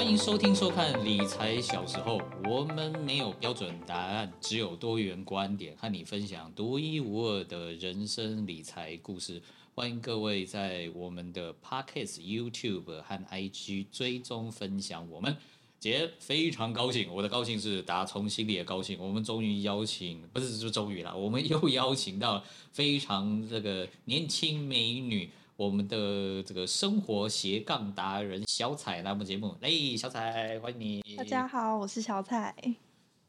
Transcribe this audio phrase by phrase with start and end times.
[0.00, 2.16] 欢迎收听收看《理财小时候》，
[2.48, 9.42] 我们没有标准答案，只有多元观点，和你分享独一无二的人生理财故事。
[9.74, 15.36] 欢迎各位在我们的 Podcast、YouTube 和 IG 追踪分享我们。
[15.78, 18.98] 姐非常高兴，我的高兴是打从心里的高兴。
[18.98, 25.28] 我们终于邀请，不是就终于了，我们又邀请到非常这个年轻美女，
[25.60, 29.54] 我们的这个生活斜杠达人小彩来我们节目。
[29.60, 31.16] 哎，小彩，欢迎你。
[31.16, 32.54] 大家好，我是小彩。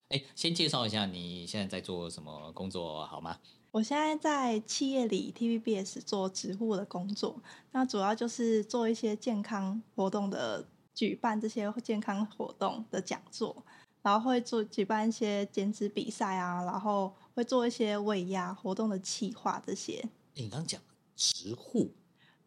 [0.07, 3.37] 哎，先介绍一下你现在在做什么工作好吗？
[3.71, 10.65] 我现在在企业里 TVBS 做职护的工作，那主要就是做一些健康活动的。
[10.93, 13.65] 举办这些健康活动的讲座，
[14.01, 20.01] 然后会做举办一些减脂比赛啊，然后会做一些尾牙活动的企划这些。
[20.35, 20.79] 你刚刚讲
[21.15, 21.91] 职护，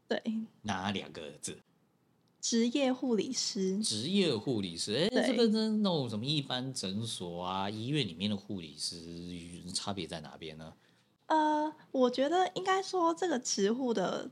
[0.09, 0.23] 对，
[0.63, 1.59] 哪两个字？
[2.41, 3.79] 职业护理师。
[3.81, 9.01] 职业护理师，哎，这个跟那种什么一般诊所啊、医院里面的护理师
[9.73, 10.73] 差别在哪边呢？
[11.27, 14.31] 呃，我觉得应该说这个职护的。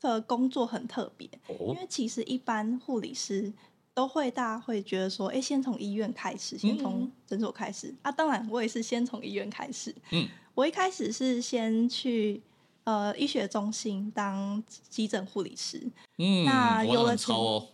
[0.00, 3.52] 的工作很特别，因为其实一般护理师
[3.92, 8.12] 都会，大家会觉得说，哎，先从医院开始，先从诊所开始、嗯、啊。
[8.12, 9.92] 当然，我也是先从医院开始。
[10.12, 12.40] 嗯，我一开始是先去
[12.88, 15.78] 呃医学中心当急诊护理师。
[16.16, 17.66] 嗯，那有了前哦，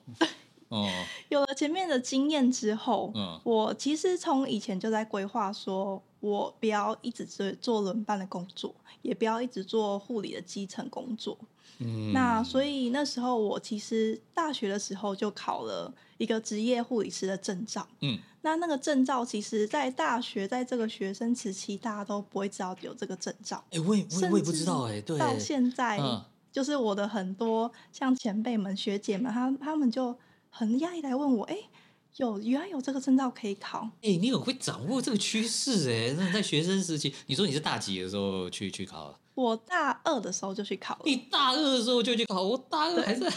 [0.71, 0.91] 哦
[1.31, 11.37] 有了前面的经验之后，嗯，我其实从以前就在规划说，我不要一直做做轮班的工作，也不要一直做护理的基层工作。
[11.81, 17.87] 嗯，那所以那时候我其实大学的时候就考了一个职业护理师的证照。
[18.01, 23.63] 嗯，那那个证照其实，在大学在这个学生时期，大家都不会知道有这个证照。
[23.67, 30.17] 哎、欸，我也我也不知道哎、欸，对，到现在，嗯、就是我的很多像前辈们、学姐们，他他们就
[30.49, 31.69] 很讶异来问我，哎、欸。
[32.17, 36.15] 有原来有这个证照可以考，哎、欸，你很会掌握这个趋势哎。
[36.17, 39.19] 那在学生时期，你说你是大几的时候去去考？
[39.35, 41.03] 我大二的时候就去考了。
[41.05, 42.41] 你大二的时候就去考？
[42.41, 43.29] 我大二还在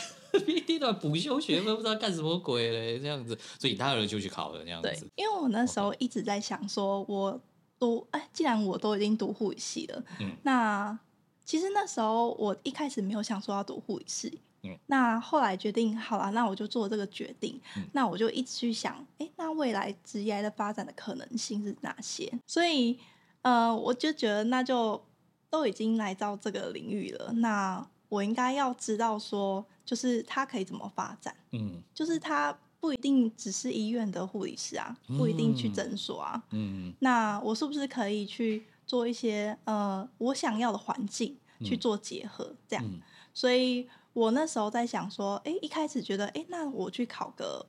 [0.46, 3.36] 一地段补修学分，不知道干什么鬼嘞，这样子。
[3.58, 5.08] 所以大二就去考了，这样子。
[5.16, 7.42] 因为我那时候一直在想，说我
[7.80, 11.00] 读哎，既然我都已经读护理系了，嗯，那
[11.44, 14.40] 其实那时候我一开始没有想说要读护理系。
[14.88, 17.58] 那后来决定好了，那我就做这个决定。
[17.78, 22.30] 嗯、那我就一直去想，哎、欸，那未来职业的发展的可能性是哪些？
[22.46, 23.00] 所以，
[23.44, 25.02] 呃，我就觉得那就
[25.50, 31.34] 都已经来到这个领域了，那我应该要知道说，就是它可以怎么发展。
[31.52, 36.44] 嗯，就是它不一定只是医院的护理师啊，不一定去诊所啊。
[36.52, 42.54] 嗯，那我是不是可以去做一些呃我想要的环境去做结合？
[42.68, 43.00] 这样，嗯、
[43.34, 43.88] 所以。
[44.18, 47.64] 我那时候在想说，哎，一开始觉得，哎，那我去考个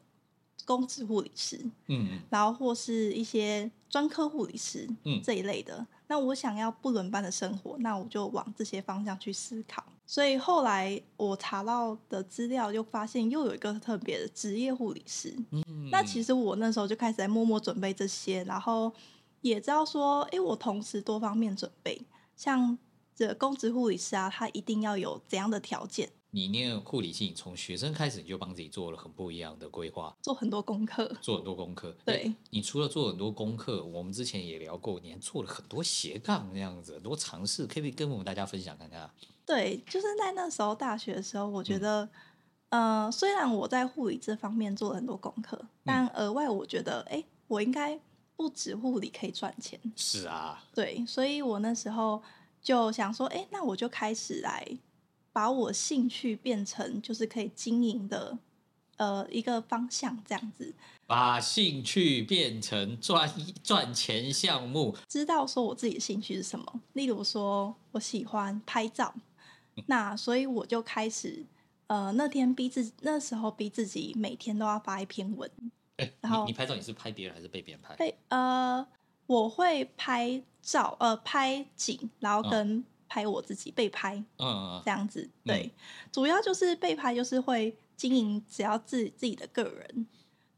[0.65, 5.87] 公职护理师，嗯，然后或是一些专科护理师，嗯，这一类的。
[6.07, 9.85] 那我想要不轮班的生活，那我就往这些方向去思考。
[10.07, 15.37] 所以后来我查到的资料，就发现又有一个特别的职业护理师。
[15.51, 18.91] 嗯，那其实我那时候就开始在默默准备这些，然后
[19.43, 22.01] 也知道说，哎，我同时多方面准备，
[22.35, 22.79] 像
[23.15, 26.09] 这公职护理师啊，他一定要有怎样的条件？
[26.31, 31.97] 你念护理系，从学生开始你就帮自己做了很不一样的规划，做很多功课，做很多功课。
[32.05, 39.11] 对，你除了做很多功课，我们之前也聊过，你还做了很多斜杠那样子，很多尝试，可不可以跟我们大家分享看看？
[39.47, 42.07] 对，就是在那时候大学的时候，我觉得，
[42.69, 47.99] 嗯、呃，虽然我在护理这方面做了很多功课，但额外我觉得，哎，我应该
[48.37, 49.81] 不止护理可以赚钱。
[49.97, 52.23] 是啊，对，所以我那时候
[52.61, 54.79] 就想说，哎，那我就开始来。
[55.39, 58.37] 把我兴趣变成就是可以经营的，
[58.97, 60.75] 呃，一个方向这样子。
[61.07, 63.33] 把兴趣变成赚
[63.63, 64.97] 赚钱项目。
[65.07, 69.15] 知道说我自己的兴趣是什么，例如说我喜欢拍照，
[69.77, 71.47] 嗯、那所以我就开始，
[71.87, 75.49] 呃，那天逼自己，那时候逼自己每天都要发一篇文。
[75.99, 77.95] 欸、然后你，你拍照你是拍别人还是被别人拍？
[77.95, 78.85] 被呃，
[79.27, 82.85] 我会拍照，呃，拍景，然后跟。
[83.09, 85.71] 哦拍我自己被拍，嗯，这样子，对，嗯、
[86.13, 90.07] 主要就是被拍，就是会经营，只要自己自己的个人，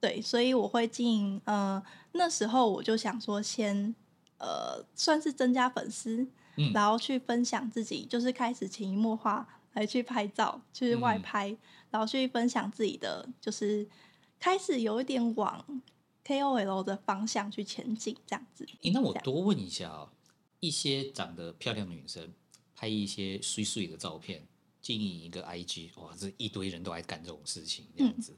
[0.01, 1.81] 对，所以我会经营，呃，
[2.13, 3.95] 那时候我就想说先，先
[4.39, 6.27] 呃，算是增加粉丝，
[6.57, 11.59] 嗯，然后去分享自己，就是开始潜移默化来去拍照，去外拍，嗯、
[11.91, 13.89] 然后去分享自己的，就是
[14.41, 15.65] 开始有一点往
[16.27, 18.67] KOL 的方向去前进，这样子。
[18.83, 20.09] 欸、那我多问一下啊、哦，
[20.61, 22.33] 一些长得漂亮的女生。
[22.73, 24.49] 拍一些碎碎的照片，
[24.81, 28.35] 经营一个 IG，哇，这一堆人都爱干这种事情，这样子。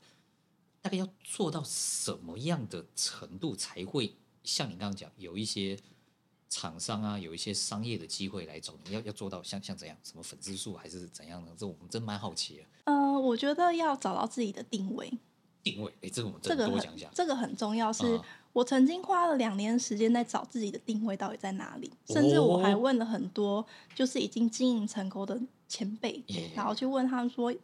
[0.80, 5.78] 大概要做到什么样的程度才会像你刚刚讲，有一些
[6.48, 11.54] 厂商啊，有一些商业的机会来找你，要要做到像像怎样，什么粉丝数还是怎样呢？
[11.56, 12.64] 这我们真蛮好奇的。
[12.86, 15.08] 呃，我觉得要找到自己的定位。
[15.62, 16.28] 定位，哎，这个
[16.68, 17.10] 我讲讲。
[17.14, 18.20] 这个很重要，是
[18.52, 23.64] 我曾经花了两年时间在找自己的定位到底在哪里，哦、甚至我还问了很多
[23.94, 27.54] 就是已经经营成功的前辈，耶然后去问他们说：“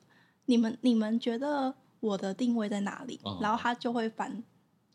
[0.46, 4.42] 你们你们觉得我的定位在哪里？”哦、然后他就会反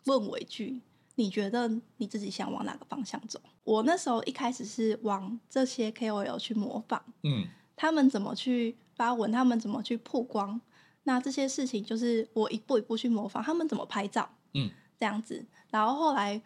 [0.05, 0.81] 问我一句
[1.15, 10.59] ：“你觉得你自己想往哪个方向走？”我那时候一开始是往这些 KOL 去模仿，嗯，他们怎么去发文，他们怎么去曝光。
[11.03, 16.41] 那这些事情就是我一步一步去模仿他们怎么拍照，嗯，这样子，然后后来，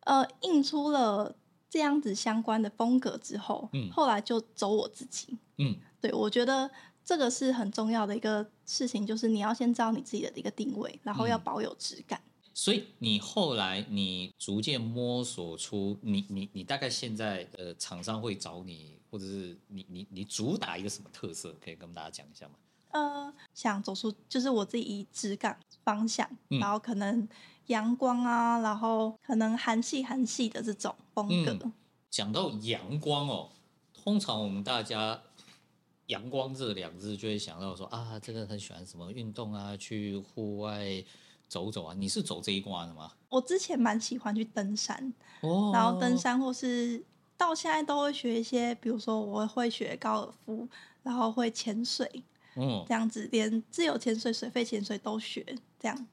[0.00, 1.36] 呃，印出了
[1.68, 6.70] 这样子相关的风格之后，嗯，后来就走我自己，嗯，对，我觉得
[7.04, 12.20] 这个是很重要的一个事情，就是你要先知道你自己的一个定位，然后要保有质感。
[12.24, 22.54] 嗯，所以你后来你逐渐摸索出你你你大概现在呃厂商会找你，或者是你你你主打一个什么特色，可以跟大家讲一下吗？
[22.90, 27.28] 呃，想走出就是我自己以质感方向，嗯、然后可能
[27.66, 31.56] 阳光啊，然后可能韩系韩系的这种风格。
[31.62, 31.72] 嗯、
[32.10, 33.48] 讲到阳光哦，
[33.92, 35.22] 通常我们大家
[36.06, 41.04] “阳光”这两字就会想到说啊，这个很喜欢什么运动啊，去户外
[41.46, 41.94] 走走啊。
[41.96, 43.12] 你是走这一关的吗？
[43.28, 47.04] 我之前蛮喜欢去登山，哦、然后登山或是
[47.36, 50.68] 到现在都会学一些，比如说我会学高尔夫，
[51.04, 52.24] 然后会潜水。
[52.60, 55.42] 嗯，这样子连自由潜水、水肺潜水都学，
[55.78, 56.06] 这样，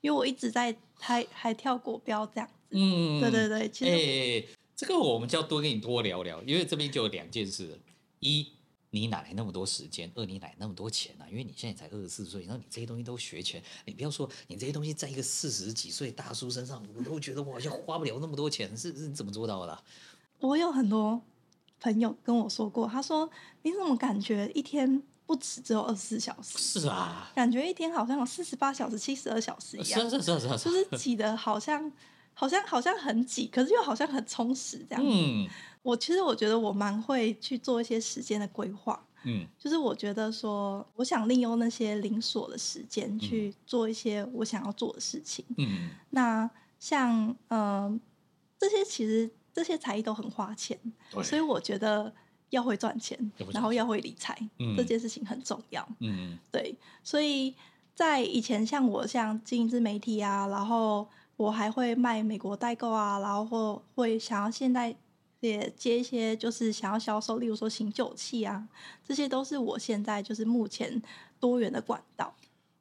[0.00, 2.54] 因为我一直在还还跳国标这样子。
[2.70, 7.78] 嗯，对对对，其实、欸，这个我们就要多跟你多聊聊，因为这边就有两件事：
[8.18, 8.48] 一，
[8.90, 11.30] 你哪来那么多时间；二，你哪来那么多钱呢、啊？
[11.30, 19.82] 因为你现在才二十四岁，然后你这些东西都学全，你不要说你这些东西在一个四十几岁大叔身上，我都觉得我好像花不了那么多钱，是是怎么做到的、啊？
[20.40, 21.22] 我有很多
[21.78, 23.30] 朋友跟我说过，他说
[23.62, 25.04] 你怎么感觉一天？
[25.32, 31.90] 不止只有二十四小时，是啊，感觉一天好像有四十八小时、七十二小时一样，是是是是是，就是挤的好像
[32.34, 35.02] 好像好像很挤，可是又好像很充实这样。
[35.02, 35.48] 嗯，
[35.80, 45.42] 我其实我觉得我蛮会去做一些时间的规划，嗯，就是我觉得说，我想利用那些零锁的时间去做一些我想要做的事情。
[45.56, 48.00] 嗯，那像嗯、呃、
[48.58, 50.78] 这些其实这些才艺都很花钱，
[51.24, 52.12] 所以我觉得。
[52.52, 53.18] 要会赚钱，
[53.50, 55.86] 然后要会理财，嗯、这件事情很重要。
[56.00, 57.54] 嗯，对，所以
[57.94, 61.08] 在以前，像我像经营自媒体啊，然后
[61.38, 64.94] 我还会卖美国代购啊，然后或会想要现在
[65.40, 68.68] 也接一些，就是想要销售，例如说醒酒器啊，
[69.02, 71.02] 这些都是我现在就是目前
[71.40, 72.34] 多元的管道，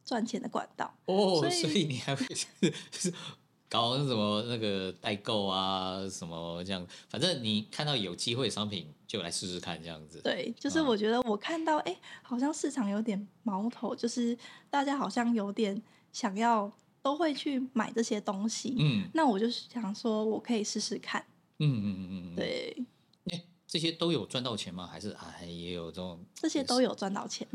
[0.03, 0.93] 赚钱的管道。
[1.05, 3.13] 哦，所以，所以你还会是。
[3.71, 10.19] 搞什么那个代购啊，什么这样，反正你看到有机会商品就来试试看这样子。
[10.21, 14.37] 对，就是我觉得我看到，哎、嗯，好像市场有点矛头，就是
[14.69, 15.81] 大家好像有点
[16.11, 16.69] 想要，
[17.01, 18.75] 都会去买这些东西。
[18.77, 21.25] 嗯，那我就想说，我可以试试看。
[21.59, 22.75] 嗯嗯嗯嗯，对。
[23.31, 24.85] 哎，这些都有赚到钱吗？
[24.85, 26.19] 还是哎也有这种？
[26.35, 27.47] 这些都有赚到钱。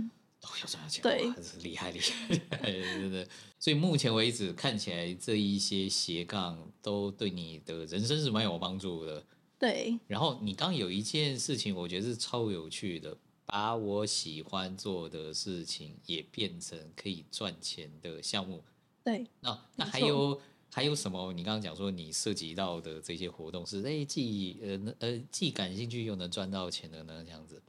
[0.46, 1.22] 都有赚到钱，对，
[1.62, 2.28] 厉害厉害，
[2.62, 3.28] 对对。
[3.58, 9.24] 所以目前为止看起来这一些斜杠都对你的人生是蛮有帮助的。
[9.58, 9.98] 对。
[10.06, 18.62] 然后你刚有一件事情，我觉得是超有趣的，把我喜欢做的事情也变成可以赚钱的项目。
[19.02, 19.26] 对。
[19.40, 21.32] 那那还有错还有什么？
[21.32, 27.24] 你刚刚讲说你涉及到的这些活动是哎既呃呃既感兴趣又能赚到钱的呢？
[27.24, 27.60] 这样子。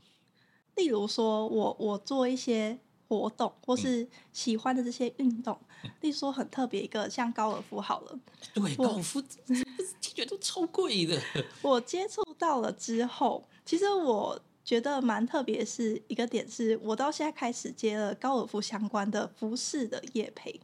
[0.77, 8.19] 例如说，我我做一些活动，或是喜欢的这些运动，嗯、例如说很特别一个，像高尔夫好了，
[8.53, 9.65] 对，高尔夫听
[10.13, 11.19] 觉得都超贵的。
[11.62, 20.60] 我接触到了之后，其实我觉得蛮特别，是一个点是，我到现在开始接了高尔夫相关的服饰的业配，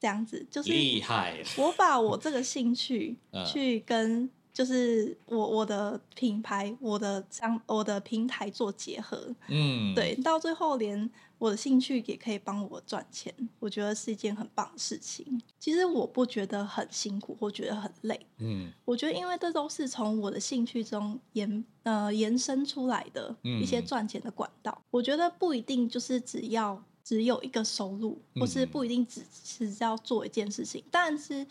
[0.00, 1.42] 这样子就是厉害。
[1.56, 4.30] 我把我这个兴趣 去跟。
[4.52, 15.40] 就是我我的品牌，我的商，我的平台做结合，嗯，对，到最后连我的兴趣也可以帮我赚钱，我觉得是一件很棒的事情。
[15.58, 24.70] 其实我不觉得很辛苦，或觉得很累，嗯，我觉得因为这都是从我的兴趣中延呃延伸出来的一些赚钱的管道。
[24.76, 31.46] 嗯，我觉得不一定就是只要只有一个收入，或是不一定只是要做一件事情，但是。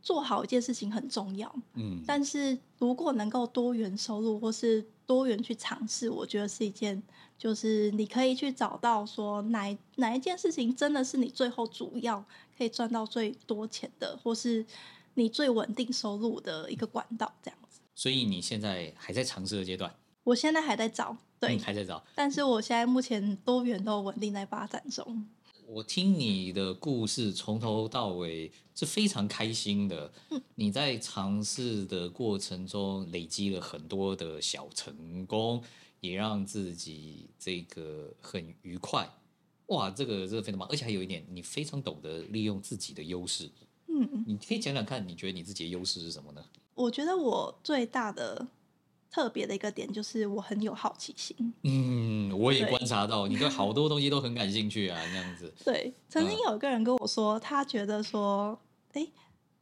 [0.00, 7.02] 做好一件事情很重要，嗯，但是如果能够多元收入或是多元去尝试，我觉得是一件，
[7.36, 12.24] 就是你可以去找到说哪哪一件事情真的是你最后主要
[12.56, 14.64] 可以赚到最多钱的，或是
[15.14, 17.80] 你最稳定收入的一个管道，这样子。
[17.94, 19.92] 所以你现在还在尝试的阶段？
[20.24, 25.26] 我现在还在找，对，嗯、还在找，但是我现在目前多元都稳定在发展中。
[25.70, 30.10] 我听你的故事从头到尾是非常开心的。
[30.54, 35.62] 你在尝试的过程中累积了很多的小成功，
[36.00, 39.06] 也让自己这个很愉快。
[39.66, 43.50] 哇，这个这个非常棒，而且还有一点，你非常懂得利用自己的优势。
[43.88, 46.42] 嗯，你可以讲讲看，你觉得你自己的优势是什么呢？
[46.74, 48.48] 我觉得我最大的。
[49.10, 51.52] 特别的一个点就是我很有好奇心。
[51.62, 55.52] 嗯，我也观察到你对好多东西都很感兴趣啊，这样子。
[55.64, 58.58] 对，曾经有一个人跟我说，他觉得说，
[58.92, 59.12] 哎、欸，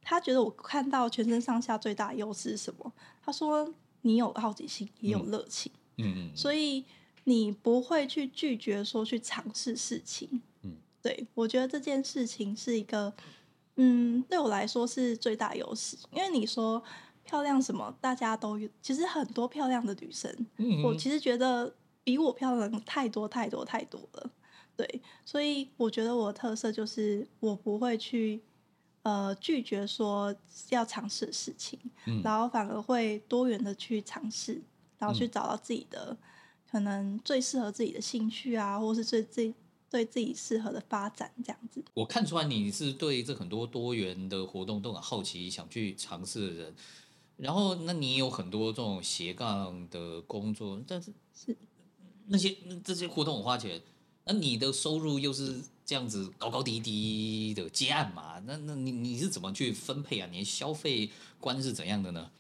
[0.03, 2.93] 他觉得我看到全身上下最大的优势是什么？
[3.25, 3.73] 他说
[4.03, 5.71] 你有好奇心，也有热情。
[5.99, 6.37] 嗯嗯。
[6.37, 6.85] 所以
[7.25, 10.43] 你不会去拒绝说去尝试事情。
[10.63, 13.15] 嗯，对，我觉得这件事情是一个，
[13.77, 16.83] 嗯，对我来说是最大优势，因为你说。
[17.27, 17.95] 漂亮什么？
[18.01, 20.35] 大家都有，其实很多漂亮的女生，
[20.85, 24.31] 我其实觉得比我漂亮太多太多太多了。
[24.77, 28.41] 对，所以我觉得我的特色就是我不会去
[29.03, 30.35] 呃拒绝说
[30.69, 34.63] 要尝试的事情，嗯，然后反而会多元的去尝试，
[34.99, 36.19] 然后去找到自己的、嗯、
[36.71, 39.55] 可能最适合自己的兴趣啊，或是最最
[39.89, 41.83] 对自己适合的发展这样子。
[41.95, 46.75] 我看出来你是对这很多多元的活动都很好奇，想去尝试的人。
[47.37, 51.55] 然后，那你有很多这种斜杠的工作，但是是
[52.29, 53.79] 那些这些活动很花钱，
[54.25, 58.39] 那你的收入又是这样子高高低低的接案嘛？
[58.47, 60.27] 那那你你是怎么去分配啊？
[60.33, 62.31] 你的消费观是怎样的呢？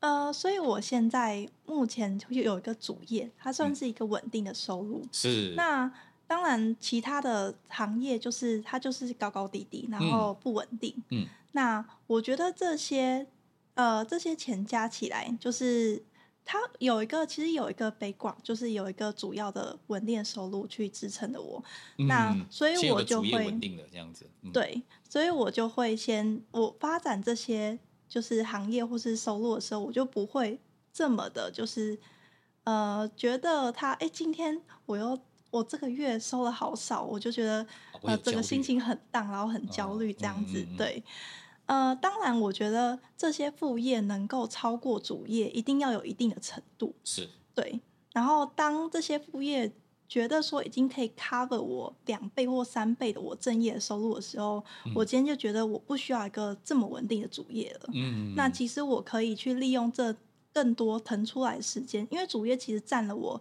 [0.00, 5.02] 呃，所以我现在目前就有一个主业，它算是一个稳定的收入。
[5.04, 5.54] 嗯、是。
[5.56, 5.88] 那
[6.26, 10.92] 当然，其他的行业就是它就是高高低低，然后不稳定。
[11.10, 11.28] 嗯。
[11.52, 13.28] 那我觉得这些。
[13.74, 16.04] 呃，这些钱加起来，就是
[16.44, 21.62] 它有一个，其实有一个 background，就是有一个主要的稳定收入去支撑的我。
[21.96, 24.28] 嗯、那所以我就会稳定的这样子。
[24.42, 30.60] 嗯、对，所以我就会先我发展这些就是行业或是收入的时候，我就不会
[30.92, 31.98] 这么的，就是
[32.64, 35.18] 呃，觉得他哎，今天我又
[35.50, 37.66] 我这个月收了好少，我就觉得
[38.02, 41.04] 呃，整个心情很荡，然后很焦虑这样子，哦嗯嗯嗯对。
[41.66, 46.94] 呃，当然，我觉得这些副业能够超过主业，一定要有一定的程度。
[47.04, 47.80] 是，对。
[48.12, 49.72] 然后，当这些副业
[50.08, 57.90] 觉得说已经可以 cover 我两倍或三倍的我正业的收入的时候，嗯、我今天就觉得我不需要一个这么稳定的主业了。
[57.94, 58.34] 嗯。
[58.36, 60.14] 那其实我可以去利用这
[60.52, 63.40] 更多腾出来的时间，因为主业其实占了我。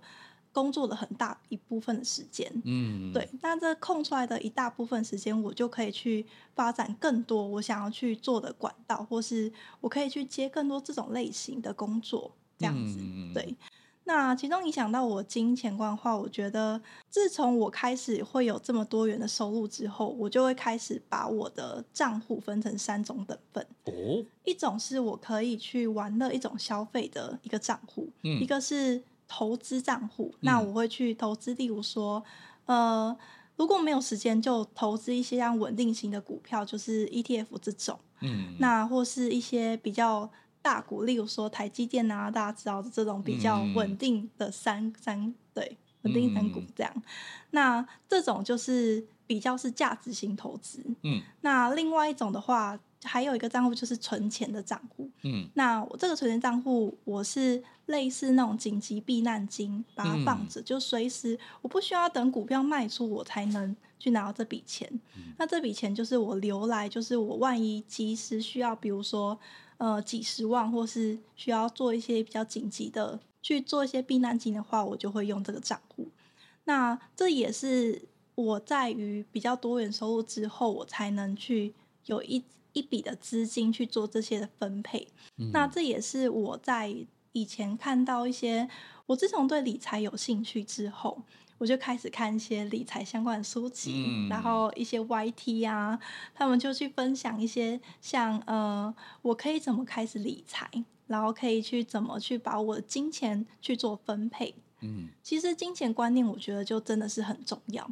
[0.54, 13.56] 工作的很大一部分的时间，嗯，对，那这空出来的一大部分时间，我就可以去发展更多我想要去做的管道，或是我可以去接更多这种类型的工作，这样子，嗯、对。
[14.04, 23.66] 那其中影响到我金钱观的话，我觉得自从我开始会有这么多元的收入之后，我就会开始把我的账户分成三种等份。
[23.86, 29.02] 哦，一种是我可以去玩乐一种消费的一个账户，嗯，一个是。
[29.34, 32.22] 投资账户，那我会去投资，例如说，
[32.66, 33.16] 呃，
[33.56, 40.30] 如果没有时间，就投资一些像稳定型的股票，就是 ETF 这种，嗯，那或是一些比较
[40.62, 46.94] 大股，例如说台积电啊，大家知道的这种比较稳定的三三对稳定三股这样，
[47.52, 52.78] 那这种就是比较是价值型投资，嗯，那另外一种的话。
[53.04, 64.88] 还有一个账户就是存钱的账户，嗯，那我这个存钱账户我是类似那种紧急避难金，把它放着，嗯、就随时我不需要等股票卖出我才能去拿到这笔钱。
[65.18, 69.36] 嗯、那这笔钱就是我留来，就是我万一及时需要，比如说
[69.78, 76.08] 呃几十万，或是需要做一些比较紧急的去做一些避难金的话，我就会用这个账户。
[76.66, 78.04] 那这也是
[78.36, 81.74] 我在于比较多元收入之后，我才能去
[82.06, 82.44] 有一。
[82.74, 86.96] 一笔的资金去做这些的分配，嗯、那这也是我在
[87.34, 88.70] 以前看到一些，
[89.06, 91.22] 我自从对理财有兴趣之后，
[91.58, 96.00] 我就开始看一些理财相关的书籍，嗯、然后一些 YT 啊，
[96.34, 100.70] 他们就去分享一些像呃，我可以怎么开始理财，
[101.08, 104.56] 然后可以去怎么去把我的金钱去做分配。
[104.82, 107.90] 嗯，其实金钱观念我觉得就真的是很重要，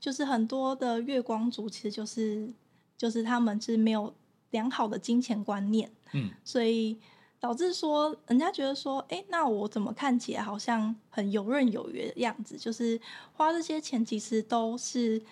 [0.00, 2.52] 就是很多的月光族其实就是
[2.96, 4.14] 就是他们是没有。
[4.50, 6.98] 良好的金钱观念，嗯，所以
[7.38, 12.56] 导致说人家觉得说，哎、欸，那我怎么看起来好像很游刃有余的样子？
[12.56, 13.00] 就是
[13.32, 15.22] 花这些钱其实都是。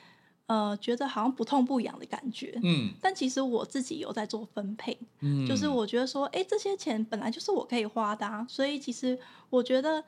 [0.49, 9.19] 呃，觉得好像不痛不痒的感觉，嗯，但其实我自己有在做分配，嗯，就是我觉得说，哎，这些钱本来就是我可以花的啊，所以其实
[9.51, 10.03] 我觉得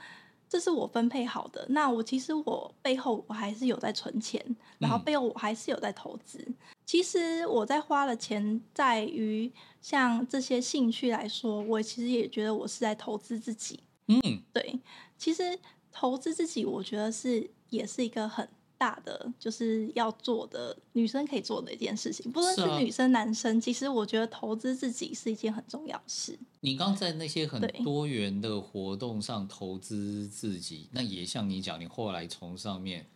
[0.48, 1.66] 这是我分配好的。
[1.68, 4.42] 那我其实我背后我还是有在存钱，
[4.78, 6.42] 然后背后我还是有在投资。
[6.46, 6.54] 嗯，
[6.90, 13.78] 其实我在花了钱在于像这些兴趣来说，我其实也觉得我是在投资自己，
[14.08, 14.20] 嗯，
[14.52, 14.76] 对，
[15.16, 15.56] 其实
[15.92, 18.48] 投资自己，我觉得是也是一个很。
[18.76, 26.38] 大的就是要做的女生可以做的一件事情，不论是女生男生，其实我觉得投资自己是一件很重要的事。
[26.60, 33.06] 你刚在那些很多元的活动上投资自己，那也像你讲，你后来从上面，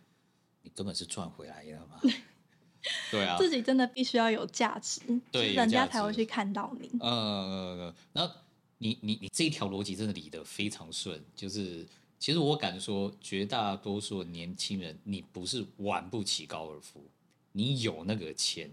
[0.61, 1.99] 你根本是赚回来的嘛？
[3.11, 5.01] 对啊，自己真的必须要有价值，
[5.31, 6.89] 对，人家才会去看到你。
[6.99, 8.31] 呃，那
[8.77, 11.85] 你你你这一条逻辑真的理得非常顺，就是。
[12.17, 17.03] 其实我敢说，绝大多数年轻人，你不是玩不起高尔夫，
[17.51, 18.71] 你有那个钱，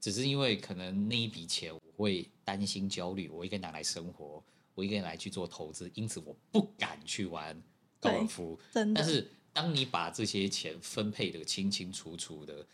[0.00, 4.42] 只是因为可能那一笔钱我会担心焦虑，我应该拿来生活，
[4.74, 7.60] 我应该来去做投资，因此我不敢去玩
[8.00, 8.58] 高尔夫。
[8.72, 9.02] 真的。
[9.02, 12.64] 但是当你把这些钱分配得清清楚楚的，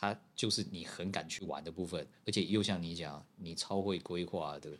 [0.00, 4.70] 它就是你很敢去玩的部分，而且又像你讲，你超会规划的，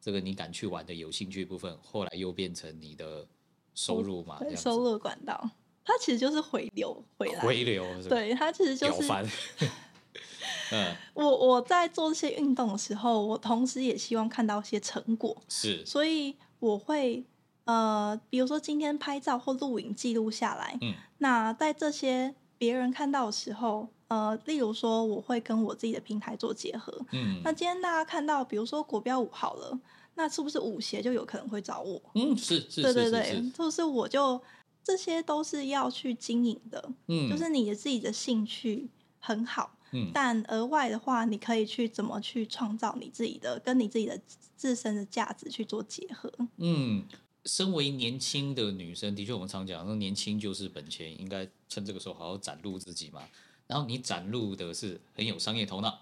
[0.00, 3.26] 这个你敢去玩的有兴趣部分，后来又变成你的。
[3.74, 5.48] 收入嘛，对，收入管道，
[5.82, 9.08] 它其实就是回流回来，回流，对，它其实就是。
[10.70, 17.24] 嗯，我我在做这些运动的时候，我同时也希望看到一些成果，是，所以我会
[17.64, 29.80] 呃，比如说今天拍照或录影记录下来，嗯，那在这些别人看到的时候，呃，例如说我会跟我自己的平台做结合，嗯，那今天大家看到，比如说国标舞好了。
[30.14, 31.98] 那是不是舞协就有可能会找我？
[32.14, 34.38] 嗯，是是，对对对，就是我就
[34.84, 36.92] 这些都是要去经营的。
[37.08, 44.20] 嗯，就是你的自己的兴趣很好，嗯，但额外的话，你可以去怎么去创造你自己的跟你自己的
[44.54, 46.30] 自身的价值去做结合。
[46.58, 47.06] 嗯，
[47.46, 53.22] 身为年轻的女生，的确我们常讲，说年轻就是本钱，应该趁这个时候好好展露自己嘛。
[53.72, 55.98] 然后你展露的是很有商业头脑。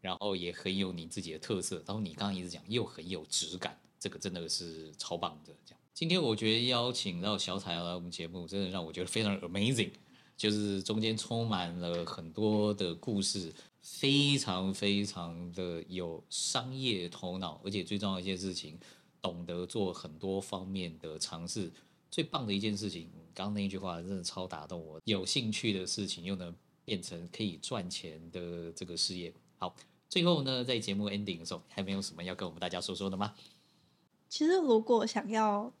[0.00, 5.54] 然后也很有你自己的特色，然后你刚刚一直讲又很有质感，这个真的是超棒的。
[5.64, 9.92] 这样，今天我觉得邀请到小彩来我们节目，真的让我觉得非常 amazing，
[10.36, 18.76] 就是中间充满了很多的故事，非常非常的有商业头脑，而且最重要一件事情，
[19.20, 21.70] 懂得做很多方面的尝试。
[22.10, 26.52] 最棒的一件事情，刚刚那句话真的超打动我，有兴趣的事情又能
[26.84, 29.74] 变成可以赚钱的这个事业，好。
[30.08, 33.32] 最后呢，在节目 ending 的时候，还没有什么要跟我们大家说说的吗？
[34.28, 35.72] 其实，如果想要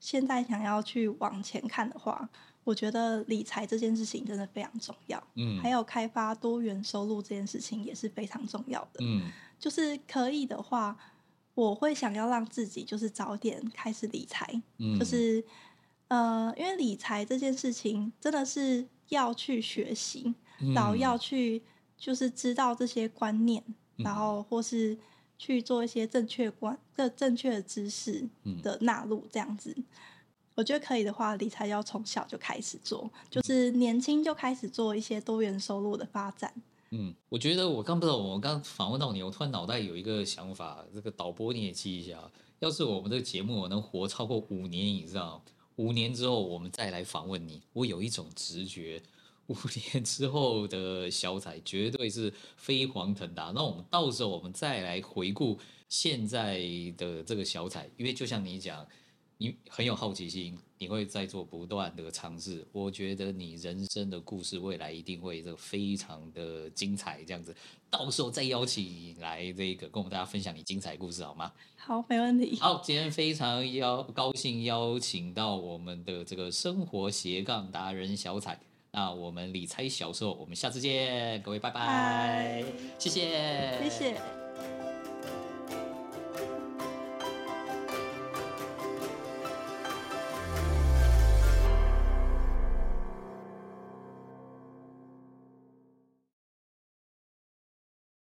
[0.00, 2.26] 现在想要去往前看的话，
[2.64, 5.22] 我觉得理财这件事情真的非常重要。
[5.34, 9.00] 嗯，还有开发多元收入这件事情也是非常重要的。
[9.00, 10.96] 嗯，就是可以的话，
[11.54, 14.62] 我会想要让自己就是早点开始理财。
[14.78, 15.44] 嗯，就是
[16.08, 21.62] 呃，因为理财这件事情真的是要去学习，嗯、然后要去。
[22.04, 23.62] 就是知道这些观念，
[23.98, 24.98] 然后或是
[25.38, 28.28] 去做一些正确观、的正确的知识
[28.60, 29.72] 的纳入，这样子，
[30.56, 36.52] 我觉得可以的话，理财要从小就开始做，就是年轻就开始做一些多元收入的发展。
[36.90, 42.18] 嗯，我觉得我刚不知道，我刚访问到你，我突然脑袋有一个想法，这个导播你也记一下，
[42.58, 45.40] 要是我们这个节目我能活超过五年以上，
[45.76, 49.02] 五年之后我们再来访问你，我有一种直觉。
[49.48, 49.56] 五
[49.92, 53.52] 年之后的小彩绝对是飞黄腾达。
[53.54, 55.58] 那我们到时候我们再来回顾
[55.88, 56.60] 现在
[56.96, 58.86] 的这个小彩，因为就像你讲，
[59.38, 62.64] 你很有好奇心，你会在做不断的尝试。
[62.72, 67.24] 我觉得你人生的故事未来一定会这个非常的精彩。
[67.24, 67.54] 这样子，
[67.90, 71.52] 到时候再邀请你来这个跟我们大家分享你精彩故事好吗？
[71.76, 72.56] 好，没问题。
[72.60, 78.60] 好，今天非常邀高兴邀请到我们的这个生活斜杠达人小彩。
[78.92, 82.64] 那我们理财小时候，我们下次见，各位拜拜，拜，
[82.98, 84.41] 谢谢，谢谢。